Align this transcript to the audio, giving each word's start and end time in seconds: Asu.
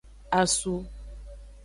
Asu. 0.39 0.73